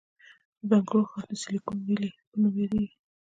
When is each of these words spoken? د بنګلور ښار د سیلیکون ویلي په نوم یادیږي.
د 0.59 0.61
بنګلور 0.69 1.05
ښار 1.11 1.25
د 1.29 1.31
سیلیکون 1.41 1.77
ویلي 1.85 2.07
په 2.27 2.35
نوم 2.41 2.55
یادیږي. 2.61 2.95